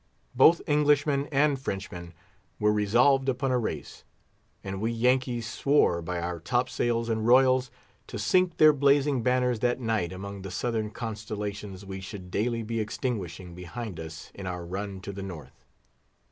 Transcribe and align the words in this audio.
Both 0.33 0.63
Englishmen 0.65 1.27
and 1.31 1.59
Frenchmen 1.59 2.15
were 2.57 2.73
resolved 2.73 3.29
upon 3.29 3.51
a 3.51 3.59
race; 3.59 4.03
and 4.63 4.81
we 4.81 4.91
Yankees 4.91 5.47
swore 5.47 6.01
by 6.01 6.19
our 6.19 6.39
top 6.39 6.69
sails 6.71 7.07
and 7.07 7.27
royals 7.27 7.69
to 8.07 8.17
sink 8.17 8.57
their 8.57 8.73
blazing 8.73 9.21
banners 9.21 9.59
that 9.59 9.79
night 9.79 10.11
among 10.11 10.41
the 10.41 10.49
Southern 10.49 10.89
constellations 10.89 11.85
we 11.85 12.01
should 12.01 12.31
daily 12.31 12.63
be 12.63 12.79
extinguishing 12.79 13.53
behind 13.53 13.99
us 13.99 14.31
in 14.33 14.47
our 14.47 14.65
run 14.65 15.01
to 15.01 15.13
the 15.13 15.21
North. 15.21 15.67